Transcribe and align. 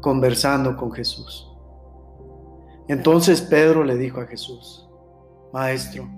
conversando 0.00 0.76
con 0.76 0.92
Jesús. 0.92 1.46
Entonces 2.88 3.40
Pedro 3.40 3.84
le 3.84 3.96
dijo 3.96 4.20
a 4.20 4.26
Jesús, 4.26 4.88
Maestro, 5.52 6.08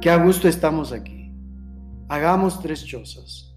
qué 0.00 0.10
a 0.10 0.16
gusto 0.16 0.48
estamos 0.48 0.92
aquí. 0.92 1.32
Hagamos 2.08 2.60
tres 2.60 2.84
chozas, 2.84 3.54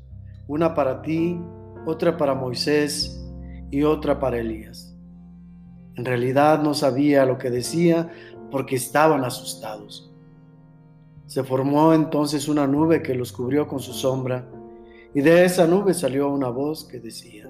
una 0.47 0.73
para 0.73 1.01
ti, 1.01 1.39
otra 1.85 2.17
para 2.17 2.33
Moisés 2.33 3.23
y 3.71 3.83
otra 3.83 4.19
para 4.19 4.39
Elías. 4.39 4.95
En 5.95 6.05
realidad 6.05 6.61
no 6.61 6.73
sabía 6.73 7.25
lo 7.25 7.37
que 7.37 7.49
decía 7.49 8.09
porque 8.51 8.75
estaban 8.75 9.23
asustados. 9.23 10.11
Se 11.27 11.43
formó 11.43 11.93
entonces 11.93 12.47
una 12.47 12.67
nube 12.67 13.01
que 13.01 13.15
los 13.15 13.31
cubrió 13.31 13.67
con 13.67 13.79
su 13.79 13.93
sombra 13.93 14.47
y 15.13 15.21
de 15.21 15.45
esa 15.45 15.65
nube 15.65 15.93
salió 15.93 16.29
una 16.29 16.49
voz 16.49 16.83
que 16.83 16.99
decía, 16.99 17.49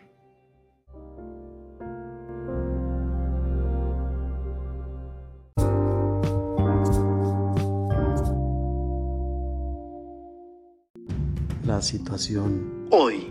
Situación 11.81 12.87
hoy. 12.91 13.27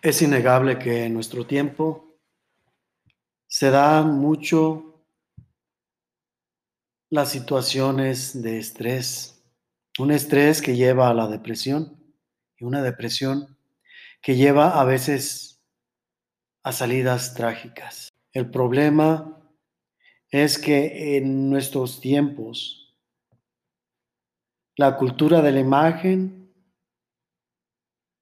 Es 0.00 0.20
innegable 0.20 0.78
que 0.78 1.04
en 1.04 1.14
nuestro 1.14 1.46
tiempo 1.46 2.18
se 3.46 3.70
da 3.70 4.02
mucho 4.02 5.04
las 7.10 7.30
situaciones 7.30 8.42
de 8.42 8.58
estrés, 8.58 9.44
un 9.98 10.10
estrés 10.10 10.62
que 10.62 10.74
lleva 10.74 11.10
a 11.10 11.14
la 11.14 11.28
depresión 11.28 12.02
y 12.56 12.64
una 12.64 12.82
depresión 12.82 13.58
que 14.22 14.36
lleva 14.36 14.80
a 14.80 14.84
veces 14.84 15.60
a 16.62 16.72
salidas 16.72 17.34
trágicas. 17.34 18.08
El 18.32 18.50
problema 18.50 19.41
es 20.32 20.58
que 20.58 21.18
en 21.18 21.50
nuestros 21.50 22.00
tiempos 22.00 22.96
la 24.76 24.96
cultura 24.96 25.42
de 25.42 25.52
la 25.52 25.60
imagen 25.60 26.50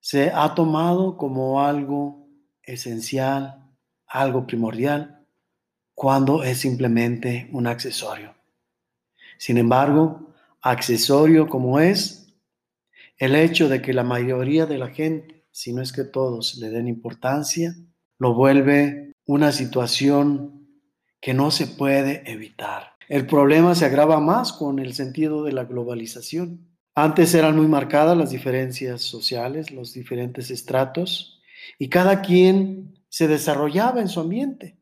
se 0.00 0.32
ha 0.34 0.52
tomado 0.56 1.16
como 1.16 1.62
algo 1.62 2.28
esencial, 2.64 3.64
algo 4.06 4.44
primordial, 4.44 5.24
cuando 5.94 6.42
es 6.42 6.58
simplemente 6.58 7.48
un 7.52 7.68
accesorio. 7.68 8.34
Sin 9.38 9.56
embargo, 9.56 10.32
accesorio 10.62 11.48
como 11.48 11.78
es, 11.78 12.34
el 13.18 13.36
hecho 13.36 13.68
de 13.68 13.80
que 13.82 13.92
la 13.92 14.02
mayoría 14.02 14.66
de 14.66 14.78
la 14.78 14.88
gente, 14.88 15.44
si 15.52 15.72
no 15.72 15.80
es 15.80 15.92
que 15.92 16.04
todos 16.04 16.56
le 16.56 16.70
den 16.70 16.88
importancia, 16.88 17.76
lo 18.18 18.34
vuelve 18.34 19.12
una 19.26 19.52
situación 19.52 20.59
que 21.20 21.34
no 21.34 21.50
se 21.50 21.66
puede 21.66 22.22
evitar. 22.30 22.94
El 23.08 23.26
problema 23.26 23.74
se 23.74 23.84
agrava 23.84 24.20
más 24.20 24.52
con 24.52 24.78
el 24.78 24.94
sentido 24.94 25.42
de 25.42 25.52
la 25.52 25.64
globalización. 25.64 26.68
Antes 26.94 27.34
eran 27.34 27.56
muy 27.56 27.66
marcadas 27.66 28.16
las 28.16 28.30
diferencias 28.30 29.02
sociales, 29.02 29.70
los 29.70 29.92
diferentes 29.92 30.50
estratos, 30.50 31.40
y 31.78 31.88
cada 31.88 32.22
quien 32.22 32.94
se 33.08 33.28
desarrollaba 33.28 34.00
en 34.00 34.08
su 34.08 34.20
ambiente 34.20 34.78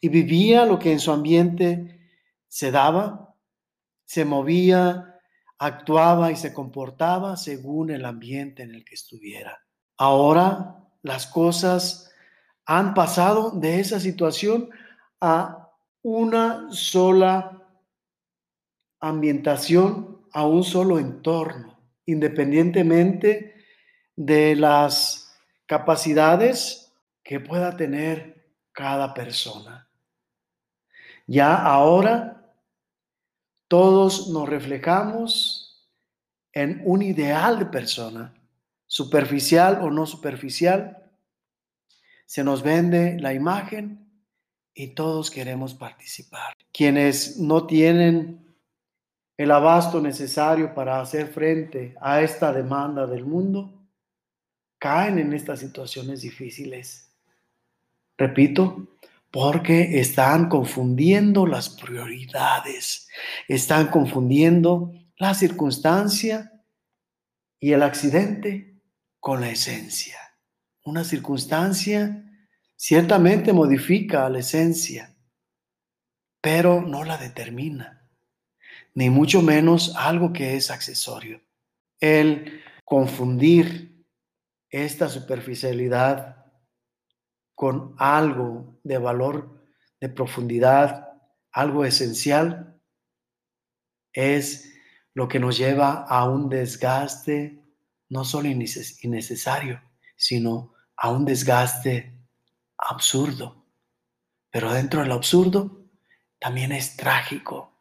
y 0.00 0.08
vivía 0.08 0.64
lo 0.64 0.78
que 0.78 0.92
en 0.92 1.00
su 1.00 1.12
ambiente 1.12 2.00
se 2.48 2.70
daba, 2.70 3.34
se 4.04 4.24
movía, 4.24 5.20
actuaba 5.58 6.30
y 6.30 6.36
se 6.36 6.52
comportaba 6.52 7.36
según 7.36 7.90
el 7.90 8.04
ambiente 8.04 8.62
en 8.62 8.74
el 8.74 8.84
que 8.84 8.94
estuviera. 8.94 9.60
Ahora 9.96 10.76
las 11.02 11.26
cosas 11.26 12.10
han 12.64 12.94
pasado 12.94 13.50
de 13.50 13.80
esa 13.80 14.00
situación 14.00 14.70
a 15.20 15.65
una 16.08 16.68
sola 16.70 17.66
ambientación, 19.00 20.24
a 20.32 20.46
un 20.46 20.62
solo 20.62 21.00
entorno, 21.00 21.80
independientemente 22.04 23.56
de 24.14 24.54
las 24.54 25.36
capacidades 25.66 26.92
que 27.24 27.40
pueda 27.40 27.76
tener 27.76 28.52
cada 28.70 29.14
persona. 29.14 29.88
Ya 31.26 31.56
ahora 31.56 32.54
todos 33.66 34.28
nos 34.28 34.48
reflejamos 34.48 35.90
en 36.52 36.82
un 36.84 37.02
ideal 37.02 37.58
de 37.58 37.66
persona, 37.66 38.32
superficial 38.86 39.80
o 39.82 39.90
no 39.90 40.06
superficial. 40.06 41.10
Se 42.26 42.44
nos 42.44 42.62
vende 42.62 43.18
la 43.18 43.34
imagen 43.34 44.05
y 44.78 44.88
todos 44.88 45.30
queremos 45.30 45.74
participar. 45.74 46.54
Quienes 46.70 47.38
no 47.38 47.66
tienen 47.66 48.54
el 49.38 49.50
abasto 49.50 50.02
necesario 50.02 50.74
para 50.74 51.00
hacer 51.00 51.28
frente 51.28 51.94
a 51.98 52.20
esta 52.20 52.52
demanda 52.52 53.06
del 53.06 53.24
mundo, 53.24 53.72
caen 54.78 55.18
en 55.18 55.32
estas 55.32 55.60
situaciones 55.60 56.20
difíciles. 56.20 57.10
Repito, 58.18 58.98
porque 59.30 59.98
están 59.98 60.50
confundiendo 60.50 61.46
las 61.46 61.70
prioridades, 61.70 63.08
están 63.48 63.88
confundiendo 63.88 64.92
la 65.16 65.32
circunstancia 65.32 66.52
y 67.58 67.72
el 67.72 67.82
accidente 67.82 68.78
con 69.20 69.40
la 69.40 69.50
esencia. 69.50 70.18
Una 70.84 71.02
circunstancia 71.02 72.25
Ciertamente 72.78 73.54
modifica 73.54 74.28
la 74.28 74.40
esencia, 74.40 75.16
pero 76.42 76.82
no 76.82 77.04
la 77.04 77.16
determina, 77.16 78.06
ni 78.94 79.08
mucho 79.08 79.40
menos 79.40 79.94
algo 79.96 80.32
que 80.34 80.56
es 80.56 80.70
accesorio. 80.70 81.40
El 81.98 82.60
confundir 82.84 84.04
esta 84.68 85.08
superficialidad 85.08 86.44
con 87.54 87.94
algo 87.96 88.78
de 88.84 88.98
valor, 88.98 89.64
de 89.98 90.10
profundidad, 90.10 91.08
algo 91.50 91.86
esencial, 91.86 92.78
es 94.12 94.74
lo 95.14 95.28
que 95.28 95.40
nos 95.40 95.56
lleva 95.56 96.04
a 96.04 96.28
un 96.28 96.50
desgaste 96.50 97.58
no 98.10 98.24
solo 98.24 98.48
innecesario, 98.48 99.80
sino 100.14 100.74
a 100.94 101.10
un 101.10 101.24
desgaste 101.24 102.15
absurdo. 102.78 103.64
Pero 104.50 104.72
dentro 104.72 105.00
del 105.00 105.12
absurdo 105.12 105.82
también 106.38 106.72
es 106.72 106.96
trágico. 106.96 107.72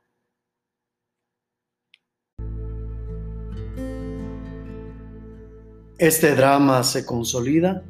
Este 5.97 6.35
drama 6.35 6.83
se 6.83 7.05
consolida 7.05 7.81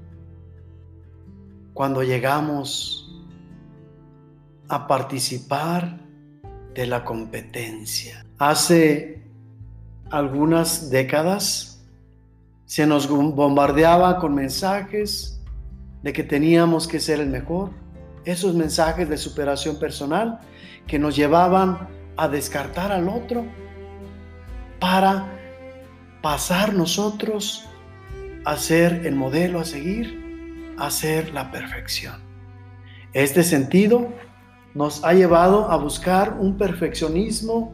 cuando 1.74 2.04
llegamos 2.04 3.12
a 4.68 4.88
participar 4.88 6.00
de 6.76 6.86
la 6.86 7.04
competencia. 7.04 8.26
Hace 8.38 9.24
algunas 10.12 10.90
décadas 10.90 11.72
Se 12.66 12.88
nos 12.88 13.08
bombardeaba 13.08 14.18
con 14.18 14.34
mensajes 14.34 15.35
de 16.06 16.14
que 16.14 16.24
teníamos 16.24 16.88
que 16.88 17.00
ser 17.00 17.20
el 17.20 17.30
mejor, 17.30 17.72
esos 18.26 18.54
mensajes 18.54 19.10
de 19.10 19.18
superación 19.18 19.80
personal 19.80 20.40
que 20.86 21.00
nos 21.00 21.16
llevaban 21.16 21.90
a 22.16 22.28
descartar 22.28 22.92
al 22.92 23.10
otro 23.10 23.44
para 24.80 25.26
pasar 26.22 26.76
nosotros 26.76 27.68
a 28.46 28.56
ser 28.58 29.08
el 29.08 29.16
modelo 29.16 29.60
a 29.60 29.66
seguir, 29.66 30.76
a 30.78 30.92
ser 30.92 31.34
la 31.34 31.52
perfección. 31.52 32.22
Este 33.14 33.42
sentido 33.42 34.08
nos 34.76 35.04
ha 35.04 35.14
llevado 35.14 35.72
a 35.72 35.78
buscar 35.78 36.38
un 36.40 36.56
perfeccionismo 36.56 37.74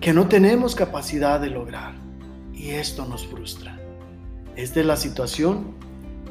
que 0.00 0.14
no 0.14 0.28
tenemos 0.28 0.74
capacidad 0.74 1.40
de 1.40 1.50
lograr 1.50 1.92
y 2.54 2.70
esto 2.70 3.04
nos 3.04 3.26
frustra. 3.26 3.78
Esta 4.56 4.80
es 4.80 4.86
la 4.86 4.96
situación 4.96 5.84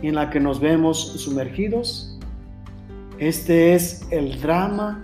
en 0.07 0.15
la 0.15 0.29
que 0.29 0.39
nos 0.39 0.59
vemos 0.59 1.00
sumergidos. 1.21 2.19
Este 3.17 3.73
es 3.73 4.05
el 4.11 4.39
drama 4.41 5.03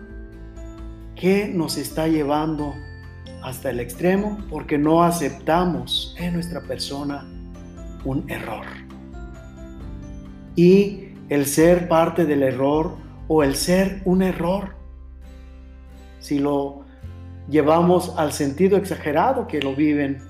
que 1.16 1.48
nos 1.48 1.78
está 1.78 2.08
llevando 2.08 2.74
hasta 3.42 3.70
el 3.70 3.80
extremo 3.80 4.38
porque 4.50 4.78
no 4.78 5.04
aceptamos 5.04 6.16
en 6.20 6.34
nuestra 6.34 6.62
persona 6.62 7.26
un 8.04 8.30
error. 8.30 8.66
Y 10.56 11.14
el 11.30 11.46
ser 11.46 11.88
parte 11.88 12.26
del 12.26 12.44
error 12.44 12.98
o 13.30 13.44
el 13.44 13.56
ser 13.56 14.02
un 14.04 14.22
error, 14.22 14.76
si 16.20 16.40
lo 16.40 16.84
llevamos 17.50 18.14
al 18.18 18.34
sentido 18.34 18.78
exagerado 18.78 19.48
que 19.48 19.62
lo 19.62 19.76
viven 19.76 20.22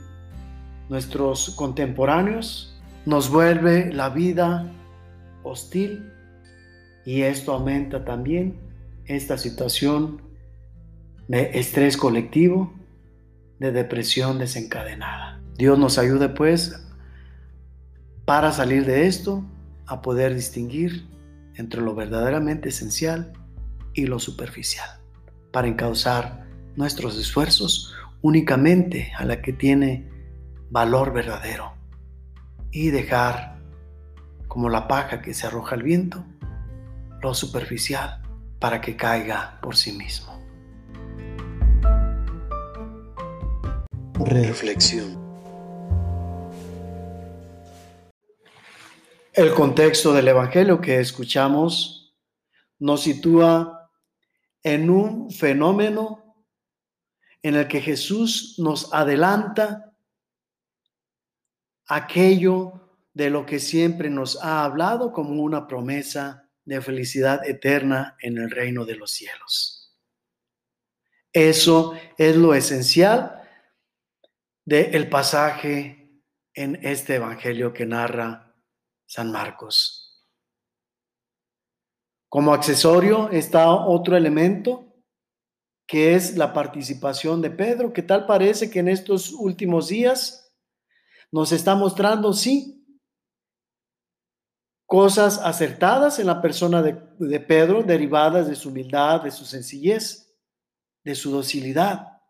nuestros 0.89 1.51
contemporáneos, 1.51 2.78
nos 3.09 3.31
vuelve 3.31 3.91
la 3.91 4.09
vida 4.09 4.71
hostil 5.41 6.13
y 7.05 7.23
esto 7.23 7.53
aumenta 7.53 8.05
también 8.05 8.59
esta 9.07 9.39
situación 9.39 10.21
de 11.27 11.57
estrés 11.57 11.97
colectivo, 11.97 12.71
de 13.57 13.71
depresión 13.71 14.37
desencadenada. 14.37 15.41
Dios 15.57 15.79
nos 15.79 15.97
ayude 15.97 16.29
pues 16.29 16.87
para 18.25 18.51
salir 18.51 18.85
de 18.85 19.07
esto 19.07 19.43
a 19.87 20.03
poder 20.03 20.35
distinguir 20.35 21.07
entre 21.55 21.81
lo 21.81 21.95
verdaderamente 21.95 22.69
esencial 22.69 23.33
y 23.95 24.05
lo 24.05 24.19
superficial, 24.19 24.87
para 25.51 25.67
encauzar 25.67 26.45
nuestros 26.75 27.17
esfuerzos 27.17 27.91
únicamente 28.21 29.11
a 29.17 29.25
la 29.25 29.41
que 29.41 29.51
tiene 29.51 30.07
valor 30.69 31.11
verdadero 31.11 31.78
y 32.71 32.89
dejar 32.89 33.59
como 34.47 34.69
la 34.69 34.87
paja 34.87 35.21
que 35.21 35.33
se 35.33 35.47
arroja 35.47 35.75
al 35.75 35.83
viento 35.83 36.25
lo 37.21 37.33
superficial 37.33 38.21
para 38.59 38.81
que 38.81 38.95
caiga 38.95 39.59
por 39.61 39.75
sí 39.75 39.91
mismo. 39.91 40.39
Reflexión. 44.25 45.17
El 49.33 49.53
contexto 49.53 50.13
del 50.13 50.27
Evangelio 50.27 50.81
que 50.81 50.99
escuchamos 50.99 52.13
nos 52.79 53.03
sitúa 53.03 53.89
en 54.63 54.89
un 54.89 55.31
fenómeno 55.31 56.35
en 57.41 57.55
el 57.55 57.67
que 57.67 57.79
Jesús 57.79 58.55
nos 58.57 58.93
adelanta 58.93 59.88
aquello 61.89 62.73
de 63.13 63.29
lo 63.29 63.45
que 63.45 63.59
siempre 63.59 64.09
nos 64.09 64.41
ha 64.41 64.63
hablado 64.63 65.11
como 65.11 65.41
una 65.41 65.67
promesa 65.67 66.49
de 66.63 66.79
felicidad 66.81 67.45
eterna 67.47 68.15
en 68.21 68.37
el 68.37 68.51
reino 68.51 68.85
de 68.85 68.95
los 68.95 69.11
cielos. 69.11 69.97
Eso 71.33 71.93
es 72.17 72.35
lo 72.35 72.53
esencial 72.53 73.41
del 74.65 75.09
pasaje 75.09 76.21
en 76.53 76.79
este 76.83 77.15
Evangelio 77.15 77.73
que 77.73 77.85
narra 77.85 78.55
San 79.07 79.31
Marcos. 79.31 80.23
Como 82.29 82.53
accesorio 82.53 83.31
está 83.31 83.67
otro 83.69 84.15
elemento 84.15 84.85
que 85.87 86.13
es 86.13 86.37
la 86.37 86.53
participación 86.53 87.41
de 87.41 87.49
Pedro, 87.49 87.91
que 87.91 88.03
tal 88.03 88.27
parece 88.27 88.69
que 88.69 88.77
en 88.77 88.89
estos 88.89 89.33
últimos 89.33 89.87
días 89.87 90.48
nos 91.31 91.51
está 91.51 91.75
mostrando, 91.75 92.33
sí, 92.33 92.79
cosas 94.89 95.37
acertadas 95.37 96.17
en 96.17 96.25
la 96.25 96.41
persona 96.41 96.81
de, 96.81 97.39
Pedro, 97.41 97.83
derivadas 97.83 98.47
de 98.47 98.55
su 98.55 98.69
humildad, 98.69 99.21
de 99.21 99.29
su 99.29 99.45
sencillez, 99.45 100.35
de 101.03 101.13
su 101.13 101.29
docilidad. 101.29 102.23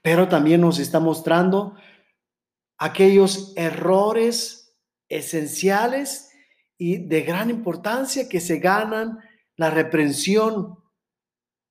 Pero 0.00 0.26
también 0.26 0.62
nos 0.62 0.78
está 0.78 1.00
mostrando 1.00 1.76
aquellos 2.78 3.52
errores 3.56 4.74
esenciales 5.10 6.30
y 6.78 6.96
de 6.96 7.22
gran 7.22 7.50
importancia 7.50 8.26
que 8.26 8.40
se 8.40 8.58
ganan 8.58 9.18
la 9.56 9.68
reprensión 9.68 10.82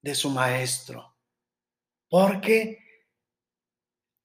de 0.03 0.13
su 0.13 0.29
maestro. 0.29 1.17
Porque 2.09 2.84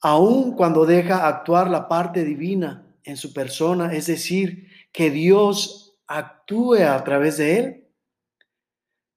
aun 0.01 0.53
cuando 0.53 0.87
deja 0.87 1.27
actuar 1.27 1.69
la 1.69 1.89
parte 1.89 2.25
divina 2.25 2.87
en 3.05 3.17
su 3.17 3.33
persona, 3.33 3.93
es 3.93 4.07
decir, 4.07 4.69
que 4.93 5.11
Dios 5.11 5.99
actúe 6.07 6.83
a 6.83 7.03
través 7.05 7.37
de 7.37 7.59
él, 7.59 7.89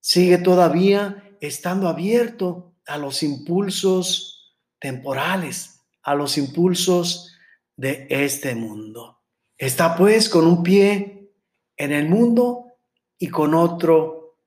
sigue 0.00 0.38
todavía 0.38 1.36
estando 1.40 1.88
abierto 1.88 2.74
a 2.86 2.98
los 2.98 3.22
impulsos 3.22 4.56
temporales, 4.78 5.80
a 6.02 6.14
los 6.14 6.36
impulsos 6.36 7.34
de 7.76 8.06
este 8.10 8.54
mundo. 8.54 9.22
Está 9.56 9.96
pues 9.96 10.28
con 10.28 10.46
un 10.46 10.62
pie 10.62 11.32
en 11.76 11.92
el 11.92 12.08
mundo 12.08 12.78
y 13.18 13.28
con 13.28 13.54
otro 13.54 14.38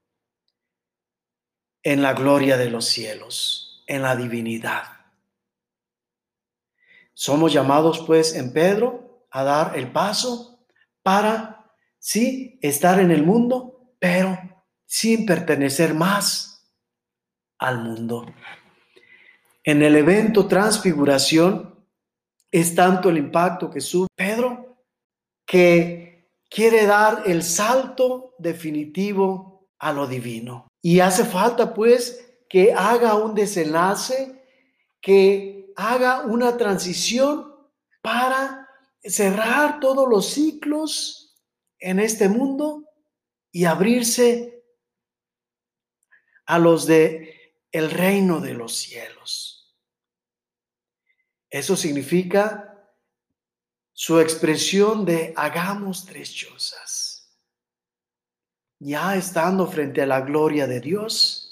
en 1.84 2.02
la 2.02 2.14
gloria 2.14 2.58
de 2.58 2.70
los 2.70 2.86
cielos, 2.86 3.84
en 3.88 4.02
la 4.02 4.16
divinidad. 4.16 4.97
Somos 7.20 7.52
llamados 7.52 8.04
pues 8.06 8.36
en 8.36 8.54
Pedro 8.54 9.26
a 9.32 9.44
dar 9.44 9.76
el 9.76 9.92
paso 9.92 10.60
para, 11.02 11.74
sí, 11.98 12.60
estar 12.62 13.00
en 13.00 13.10
el 13.10 13.24
mundo, 13.24 13.96
pero 13.98 14.38
sin 14.86 15.26
pertenecer 15.26 15.96
más 15.96 16.72
al 17.58 17.80
mundo. 17.80 18.24
En 19.64 19.82
el 19.82 19.96
evento 19.96 20.46
transfiguración 20.46 21.84
es 22.52 22.76
tanto 22.76 23.10
el 23.10 23.18
impacto 23.18 23.72
que 23.72 23.82
sube 23.82 24.06
Pedro 24.16 24.78
que 25.44 26.30
quiere 26.48 26.86
dar 26.86 27.24
el 27.26 27.42
salto 27.42 28.36
definitivo 28.38 29.72
a 29.80 29.92
lo 29.92 30.06
divino. 30.06 30.68
Y 30.84 31.00
hace 31.00 31.26
falta 31.26 31.74
pues 31.74 32.44
que 32.48 32.74
haga 32.74 33.16
un 33.16 33.34
desenlace, 33.34 34.40
que 35.02 35.57
haga 35.78 36.22
una 36.22 36.58
transición 36.58 37.56
para 38.02 38.68
cerrar 39.02 39.80
todos 39.80 40.10
los 40.10 40.32
ciclos 40.32 41.36
en 41.80 42.00
este 42.00 42.28
mundo 42.28 42.84
y 43.52 43.66
abrirse 43.66 44.66
a 46.48 46.58
los 46.58 46.88
de 46.88 47.54
el 47.72 47.92
reino 47.92 48.40
de 48.42 48.56
los 48.56 48.76
cielos. 48.76 49.78
Eso 51.50 51.78
significa 51.78 52.92
su 53.94 54.20
expresión 54.20 55.06
de 55.06 55.34
hagamos 55.38 56.06
tres 56.06 56.36
cosas. 56.44 57.38
Ya 58.80 59.16
estando 59.16 59.68
frente 59.68 60.02
a 60.02 60.08
la 60.08 60.22
gloria 60.22 60.66
de 60.66 60.80
Dios, 60.82 61.47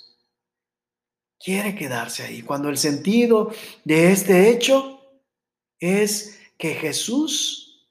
quiere 1.46 1.76
quedarse 1.76 2.24
ahí. 2.24 2.42
Cuando 2.42 2.70
el 2.70 2.78
sentido 2.78 3.52
de 3.84 4.12
este 4.12 4.50
hecho 4.50 5.00
es 5.80 6.40
que 6.58 6.74
Jesús 6.74 7.88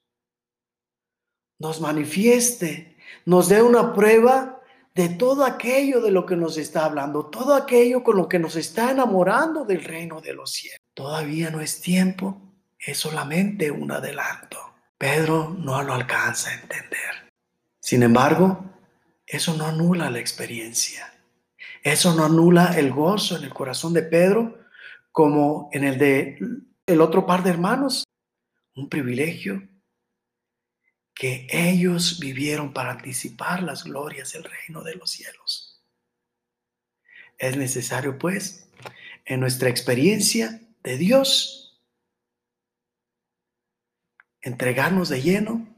nos 1.60 1.80
manifieste, 1.80 2.96
nos 3.24 3.48
dé 3.48 3.62
una 3.62 3.94
prueba 3.94 4.60
de 4.92 5.08
todo 5.08 5.44
aquello 5.44 6.00
de 6.00 6.10
lo 6.10 6.26
que 6.26 6.34
nos 6.34 6.58
está 6.58 6.84
hablando, 6.84 7.26
todo 7.26 7.54
aquello 7.54 8.02
con 8.02 8.16
lo 8.16 8.28
que 8.28 8.40
nos 8.40 8.56
está 8.56 8.90
enamorando 8.90 9.64
del 9.64 9.84
reino 9.84 10.20
de 10.20 10.34
los 10.34 10.50
cielos. 10.50 10.80
Todavía 10.92 11.50
no 11.50 11.60
es 11.60 11.80
tiempo 11.80 12.40
es 12.84 12.98
solamente 12.98 13.70
un 13.70 13.90
adelanto. 13.92 14.58
Pedro 14.98 15.56
no 15.58 15.80
lo 15.82 15.94
alcanza 15.94 16.50
a 16.50 16.54
entender. 16.54 17.30
Sin 17.80 18.02
embargo, 18.02 18.64
eso 19.26 19.54
no 19.54 19.66
anula 19.66 20.10
la 20.10 20.18
experiencia. 20.18 21.13
Eso 21.84 22.14
no 22.14 22.24
anula 22.24 22.78
el 22.78 22.90
gozo 22.90 23.36
en 23.36 23.44
el 23.44 23.52
corazón 23.52 23.92
de 23.92 24.02
Pedro 24.02 24.58
como 25.12 25.68
en 25.70 25.84
el 25.84 25.98
de 25.98 26.38
el 26.86 27.00
otro 27.00 27.26
par 27.26 27.42
de 27.42 27.50
hermanos. 27.50 28.04
un 28.76 28.88
privilegio 28.88 29.68
que 31.14 31.46
ellos 31.48 32.18
vivieron 32.18 32.72
para 32.72 32.90
anticipar 32.90 33.62
las 33.62 33.84
glorias 33.84 34.32
del 34.32 34.42
reino 34.42 34.82
de 34.82 34.96
los 34.96 35.12
cielos. 35.12 35.80
Es 37.38 37.56
necesario, 37.56 38.18
pues, 38.18 38.68
en 39.24 39.38
nuestra 39.38 39.68
experiencia 39.68 40.60
de 40.82 40.96
Dios, 40.96 41.80
entregarnos 44.40 45.08
de 45.08 45.22
lleno, 45.22 45.68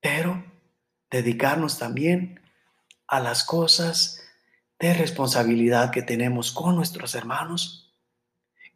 pero 0.00 0.42
dedicarnos 1.10 1.78
también 1.78 2.40
a 3.06 3.20
las 3.20 3.44
cosas 3.44 4.19
de 4.80 4.94
responsabilidad 4.94 5.90
que 5.90 6.02
tenemos 6.02 6.52
con 6.52 6.74
nuestros 6.74 7.14
hermanos 7.14 7.94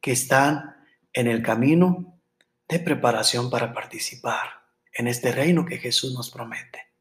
que 0.03 0.13
están 0.13 0.77
en 1.15 1.29
el 1.29 1.43
camino 1.43 2.21
de 2.69 2.79
preparación 2.79 3.49
para 3.49 3.73
participar 3.73 4.65
en 4.93 5.09
este 5.09 5.33
reino 5.33 5.65
que 5.65 5.79
Jesús 5.79 6.13
nos 6.13 6.31
promete. 6.31 6.93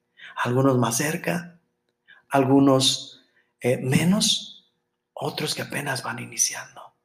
Algunos 0.44 0.78
más 0.78 0.98
cerca, 0.98 1.60
algunos 2.30 3.26
eh, 3.60 3.78
menos, 3.78 4.72
otros 5.12 5.54
que 5.54 5.64
apenas 5.64 6.02
van 6.02 6.20
iniciando. 6.20 6.96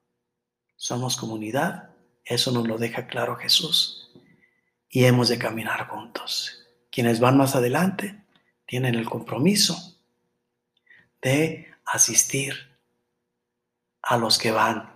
Somos 0.76 1.16
comunidad, 1.16 1.90
eso 2.24 2.52
nos 2.52 2.66
lo 2.68 2.78
deja 2.78 3.08
claro 3.08 3.36
Jesús. 3.36 4.12
Y 4.88 5.04
hemos 5.04 5.28
de 5.28 5.38
caminar 5.38 5.88
juntos. 5.88 6.64
Quienes 6.90 7.18
van 7.18 7.36
más 7.36 7.56
adelante 7.56 8.22
tienen 8.66 8.94
el 8.94 9.08
compromiso 9.08 9.98
de 11.20 11.67
asistir 11.92 12.54
a 14.02 14.16
los 14.16 14.38
que 14.38 14.50
van 14.50 14.90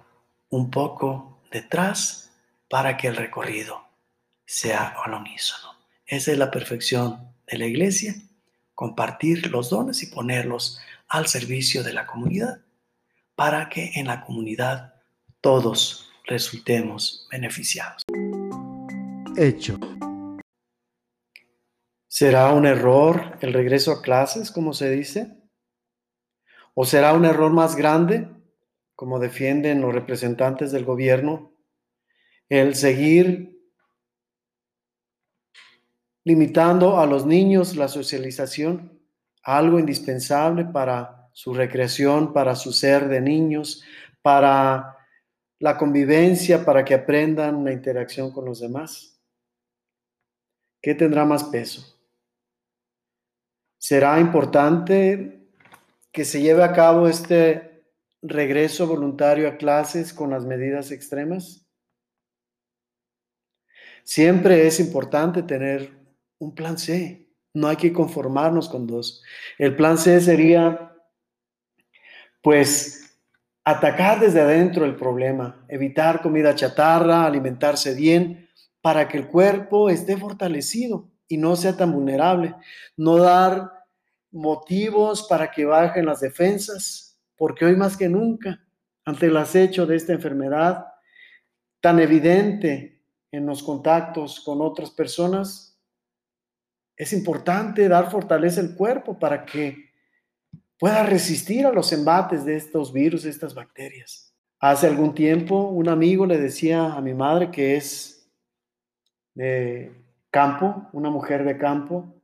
un 0.48 0.70
poco 0.70 1.42
detrás 1.50 2.30
para 2.68 2.96
que 2.96 3.08
el 3.08 3.16
recorrido 3.16 3.84
sea 4.46 4.94
al 5.04 5.14
unísono. 5.14 5.76
Esa 6.06 6.32
es 6.32 6.38
la 6.38 6.50
perfección 6.50 7.34
de 7.46 7.58
la 7.58 7.66
iglesia, 7.66 8.14
compartir 8.74 9.50
los 9.50 9.70
dones 9.70 10.02
y 10.02 10.06
ponerlos 10.06 10.80
al 11.08 11.26
servicio 11.26 11.82
de 11.82 11.92
la 11.92 12.06
comunidad 12.06 12.60
para 13.34 13.68
que 13.68 13.92
en 13.94 14.06
la 14.06 14.24
comunidad 14.24 14.94
todos 15.40 16.10
resultemos 16.26 17.26
beneficiados. 17.30 18.02
Hecho. 19.36 19.78
¿Será 22.08 22.52
un 22.52 22.66
error 22.66 23.38
el 23.40 23.54
regreso 23.54 23.92
a 23.92 24.02
clases, 24.02 24.50
como 24.50 24.74
se 24.74 24.90
dice? 24.90 25.41
¿O 26.74 26.84
será 26.84 27.12
un 27.12 27.24
error 27.24 27.52
más 27.52 27.76
grande, 27.76 28.28
como 28.94 29.18
defienden 29.18 29.80
los 29.80 29.92
representantes 29.92 30.72
del 30.72 30.84
gobierno, 30.84 31.52
el 32.48 32.74
seguir 32.74 33.60
limitando 36.24 37.00
a 37.00 37.06
los 37.06 37.26
niños 37.26 37.76
la 37.76 37.88
socialización, 37.88 39.00
algo 39.42 39.78
indispensable 39.78 40.64
para 40.64 41.28
su 41.32 41.52
recreación, 41.52 42.32
para 42.32 42.54
su 42.54 42.72
ser 42.72 43.08
de 43.08 43.20
niños, 43.20 43.82
para 44.22 44.96
la 45.58 45.76
convivencia, 45.76 46.64
para 46.64 46.84
que 46.84 46.94
aprendan 46.94 47.64
la 47.64 47.72
interacción 47.72 48.32
con 48.32 48.44
los 48.44 48.60
demás. 48.60 49.20
¿Qué 50.80 50.94
tendrá 50.94 51.24
más 51.24 51.44
peso? 51.44 51.98
¿Será 53.78 54.20
importante 54.20 55.41
que 56.12 56.24
se 56.24 56.42
lleve 56.42 56.62
a 56.62 56.72
cabo 56.72 57.08
este 57.08 57.86
regreso 58.20 58.86
voluntario 58.86 59.48
a 59.48 59.56
clases 59.56 60.12
con 60.12 60.30
las 60.30 60.44
medidas 60.44 60.90
extremas? 60.90 61.66
Siempre 64.04 64.66
es 64.66 64.78
importante 64.80 65.42
tener 65.42 65.90
un 66.38 66.54
plan 66.54 66.76
C. 66.78 67.28
No 67.54 67.68
hay 67.68 67.76
que 67.76 67.92
conformarnos 67.92 68.68
con 68.68 68.86
dos. 68.86 69.22
El 69.58 69.76
plan 69.76 69.96
C 69.98 70.20
sería, 70.20 70.96
pues, 72.42 73.18
atacar 73.64 74.20
desde 74.20 74.40
adentro 74.40 74.84
el 74.84 74.96
problema, 74.96 75.64
evitar 75.68 76.20
comida 76.20 76.54
chatarra, 76.54 77.24
alimentarse 77.24 77.94
bien, 77.94 78.48
para 78.80 79.06
que 79.06 79.18
el 79.18 79.28
cuerpo 79.28 79.88
esté 79.88 80.16
fortalecido 80.16 81.08
y 81.28 81.36
no 81.36 81.54
sea 81.54 81.76
tan 81.76 81.92
vulnerable. 81.92 82.54
No 82.96 83.18
dar 83.18 83.81
motivos 84.32 85.26
para 85.28 85.50
que 85.50 85.64
bajen 85.64 86.06
las 86.06 86.20
defensas, 86.20 87.20
porque 87.36 87.64
hoy 87.64 87.76
más 87.76 87.96
que 87.96 88.08
nunca, 88.08 88.64
ante 89.04 89.26
el 89.26 89.36
acecho 89.36 89.86
de 89.86 89.96
esta 89.96 90.12
enfermedad 90.12 90.86
tan 91.80 91.98
evidente 92.00 93.02
en 93.30 93.46
los 93.46 93.62
contactos 93.62 94.40
con 94.40 94.60
otras 94.60 94.90
personas, 94.90 95.78
es 96.96 97.12
importante 97.12 97.88
dar 97.88 98.10
fortaleza 98.10 98.60
al 98.60 98.74
cuerpo 98.74 99.18
para 99.18 99.44
que 99.44 99.90
pueda 100.78 101.02
resistir 101.04 101.66
a 101.66 101.72
los 101.72 101.92
embates 101.92 102.44
de 102.44 102.56
estos 102.56 102.92
virus, 102.92 103.24
de 103.24 103.30
estas 103.30 103.54
bacterias. 103.54 104.34
Hace 104.58 104.86
algún 104.86 105.14
tiempo 105.14 105.68
un 105.68 105.88
amigo 105.88 106.24
le 106.26 106.38
decía 106.38 106.92
a 106.92 107.00
mi 107.00 107.14
madre 107.14 107.50
que 107.50 107.76
es 107.76 108.30
de 109.34 109.92
campo, 110.30 110.88
una 110.92 111.10
mujer 111.10 111.44
de 111.44 111.58
campo, 111.58 112.21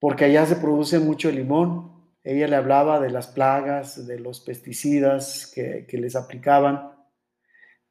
porque 0.00 0.24
allá 0.24 0.46
se 0.46 0.56
produce 0.56 0.98
mucho 0.98 1.30
limón. 1.30 1.92
Ella 2.24 2.48
le 2.48 2.56
hablaba 2.56 2.98
de 2.98 3.10
las 3.10 3.28
plagas, 3.28 4.06
de 4.06 4.18
los 4.18 4.40
pesticidas 4.40 5.50
que, 5.54 5.86
les 5.92 6.16
aplicaban, 6.16 6.92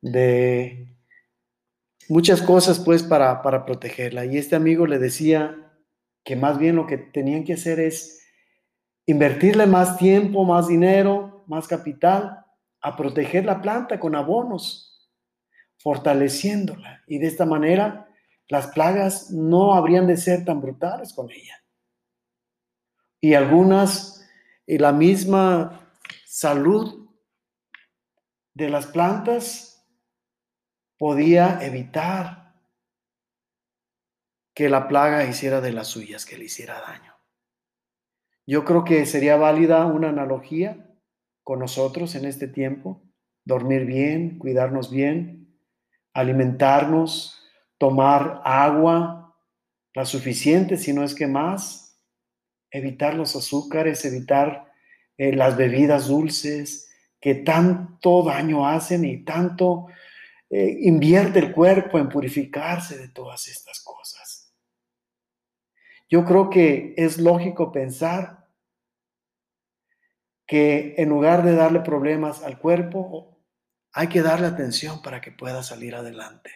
de 0.01 0.95
muchas 2.09 2.41
cosas 2.41 2.79
pues 2.79 3.03
para, 3.03 3.41
para 3.41 3.65
protegerla. 3.65 4.25
Y 4.25 4.37
este 4.37 4.55
amigo 4.55 4.87
le 4.87 4.99
decía 4.99 5.55
que 6.23 6.35
más 6.35 6.57
bien 6.57 6.75
lo 6.75 6.87
que 6.87 6.97
tenían 6.97 7.43
que 7.43 7.53
hacer 7.53 7.79
es 7.79 8.21
invertirle 9.05 9.65
más 9.67 9.97
tiempo, 9.97 10.43
más 10.43 10.67
dinero, 10.67 11.43
más 11.47 11.67
capital 11.67 12.45
a 12.81 12.95
proteger 12.95 13.45
la 13.45 13.61
planta 13.61 13.99
con 13.99 14.15
abonos, 14.15 15.09
fortaleciéndola. 15.77 17.03
Y 17.07 17.19
de 17.19 17.27
esta 17.27 17.45
manera 17.45 18.07
las 18.47 18.67
plagas 18.67 19.29
no 19.31 19.73
habrían 19.73 20.07
de 20.07 20.17
ser 20.17 20.43
tan 20.43 20.59
brutales 20.59 21.13
con 21.13 21.29
ella. 21.29 21.55
Y 23.21 23.33
algunas, 23.33 24.27
y 24.65 24.77
la 24.77 24.91
misma 24.91 25.93
salud 26.25 27.09
de 28.53 28.69
las 28.69 28.87
plantas 28.87 29.87
podía 30.97 31.59
evitar 31.61 32.53
que 34.53 34.69
la 34.69 34.87
plaga 34.87 35.25
hiciera 35.25 35.61
de 35.61 35.71
las 35.71 35.87
suyas, 35.87 36.25
que 36.25 36.37
le 36.37 36.45
hiciera 36.45 36.81
daño. 36.81 37.15
Yo 38.45 38.65
creo 38.65 38.83
que 38.83 39.05
sería 39.05 39.37
válida 39.37 39.85
una 39.85 40.09
analogía 40.09 40.89
con 41.43 41.59
nosotros 41.59 42.15
en 42.15 42.25
este 42.25 42.47
tiempo, 42.47 43.01
dormir 43.45 43.85
bien, 43.85 44.37
cuidarnos 44.37 44.91
bien, 44.91 45.57
alimentarnos, 46.13 47.41
tomar 47.77 48.41
agua, 48.43 49.37
la 49.93 50.05
suficiente, 50.05 50.77
si 50.77 50.93
no 50.93 51.03
es 51.03 51.15
que 51.15 51.27
más, 51.27 51.88
evitar 52.71 53.15
los 53.15 53.35
azúcares, 53.35 54.05
evitar 54.05 54.71
eh, 55.17 55.33
las 55.33 55.57
bebidas 55.57 56.07
dulces 56.07 56.89
que 57.19 57.35
tanto 57.35 58.23
daño 58.23 58.67
hacen 58.67 59.03
y 59.05 59.23
tanto 59.23 59.87
eh, 60.49 60.77
invierte 60.81 61.39
el 61.39 61.51
cuerpo 61.51 61.99
en 61.99 62.09
purificarse 62.09 62.97
de 62.97 63.09
todas 63.09 63.47
estas 63.47 63.81
cosas. 63.81 64.53
Yo 66.09 66.25
creo 66.25 66.49
que 66.49 66.93
es 66.97 67.17
lógico 67.17 67.71
pensar 67.71 68.47
que 70.47 70.95
en 70.97 71.09
lugar 71.09 71.43
de 71.43 71.53
darle 71.53 71.81
problemas 71.81 72.41
al 72.41 72.57
cuerpo, 72.57 73.37
hay 73.91 74.07
que 74.07 74.23
darle 74.23 74.47
atención 74.47 75.01
para 75.03 75.21
que 75.21 75.31
pueda 75.31 75.61
salir 75.61 75.93
adelante. 75.93 76.51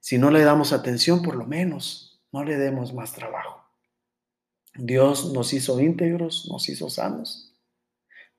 Si 0.00 0.18
no 0.18 0.32
le 0.32 0.42
damos 0.42 0.72
atención, 0.72 1.22
por 1.22 1.36
lo 1.36 1.46
menos 1.46 2.24
no 2.32 2.42
le 2.42 2.56
demos 2.56 2.92
más 2.92 3.12
trabajo. 3.12 3.61
Dios 4.74 5.32
nos 5.32 5.52
hizo 5.52 5.78
íntegros, 5.80 6.48
nos 6.50 6.68
hizo 6.68 6.88
sanos. 6.88 7.54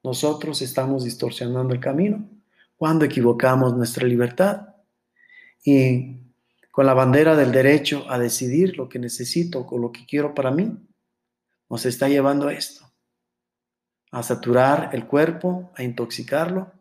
Nosotros 0.04 0.62
estamos 0.62 1.04
distorsionando 1.04 1.74
el 1.74 1.80
camino 1.80 2.30
cuando 2.76 3.06
equivocamos 3.06 3.76
nuestra 3.76 4.06
libertad 4.08 4.76
y 5.64 6.20
con 6.72 6.86
la 6.86 6.94
bandera 6.94 7.36
del 7.36 7.52
derecho 7.52 8.06
a 8.10 8.18
decidir 8.18 8.76
lo 8.78 8.90
que 8.90 9.00
necesito 9.00 9.66
o 9.70 9.78
lo 9.78 9.92
que 9.92 10.06
quiero 10.06 10.34
para 10.34 10.52
mí, 10.52 10.76
nos 11.70 11.86
está 11.86 12.10
llevando 12.10 12.48
a 12.48 12.54
esto, 12.54 12.92
a 14.12 14.24
saturar 14.24 14.90
el 14.94 15.06
cuerpo, 15.06 15.72
a 15.76 15.84
intoxicarlo 15.84 16.74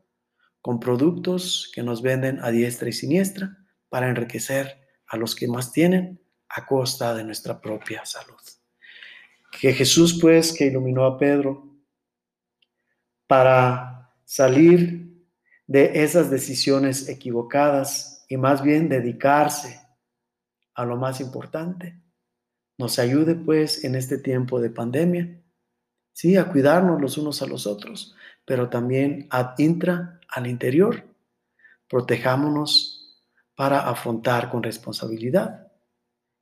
con 0.61 0.81
productos 0.81 1.71
que 1.75 1.83
nos 1.83 2.01
venden 2.01 2.41
a 2.43 2.51
diestra 2.51 2.89
y 2.89 2.93
siniestra 2.93 3.59
para 3.89 4.09
enriquecer 4.09 4.89
a 5.07 5.17
los 5.17 5.35
que 5.35 5.47
más 5.47 5.73
tienen 5.73 6.21
a 6.49 6.67
costa 6.67 7.15
de 7.15 7.25
nuestra 7.25 7.61
propia 7.61 8.05
salud. 8.07 8.41
Que 9.63 9.73
Jesús, 9.73 10.19
pues, 10.21 10.53
que 10.53 10.67
iluminó 10.67 11.05
a 11.05 11.17
Pedro 11.17 11.65
para 13.29 14.13
salir 14.25 15.25
de 15.69 16.03
esas 16.03 16.33
decisiones 16.33 17.09
equivocadas 17.09 18.27
y 18.29 18.37
más 18.39 18.61
bien 18.61 18.89
dedicarse 18.89 19.81
a 20.75 20.85
lo 20.85 20.97
más 20.97 21.21
importante. 21.21 21.97
Nos 22.77 22.99
ayude 22.99 23.37
pues 23.37 23.85
en 23.85 23.95
este 23.95 24.19
tiempo 24.19 24.61
de 24.61 24.71
pandemia, 24.71 25.41
sí, 26.13 26.37
a 26.37 26.51
cuidarnos 26.51 27.01
los 27.01 27.17
unos 27.17 27.41
a 27.41 27.47
los 27.47 27.69
otros, 27.69 28.17
pero 28.45 28.69
también 28.69 29.29
ad 29.31 29.57
intra, 29.59 30.19
al 30.27 30.49
interior. 30.49 31.05
Protejámonos 31.89 33.23
para 33.55 33.89
afrontar 33.89 34.51
con 34.51 34.65
responsabilidad 34.65 35.71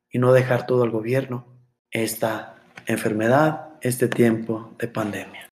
y 0.09 0.17
no 0.17 0.33
dejar 0.33 0.65
todo 0.65 0.81
al 0.81 0.89
gobierno 0.89 1.45
esta 1.91 2.57
enfermedad, 2.87 3.69
este 3.81 4.07
tiempo 4.07 4.75
de 4.79 4.87
pandemia. 4.87 5.49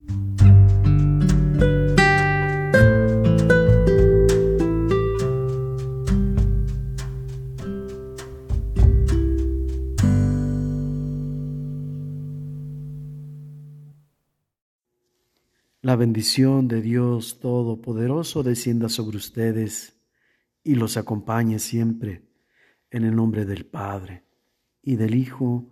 La 15.89 15.95
bendición 15.95 16.67
de 16.67 16.81
Dios 16.81 17.39
Todopoderoso 17.39 18.43
descienda 18.43 18.89
sobre 18.89 19.17
ustedes 19.17 19.95
y 20.63 20.75
los 20.75 20.97
acompañe 20.97 21.57
siempre 21.57 22.21
en 22.91 23.05
el 23.05 23.15
nombre 23.15 23.45
del 23.45 23.65
Padre 23.65 24.23
y 24.83 24.97
del 24.97 25.15
Hijo 25.15 25.71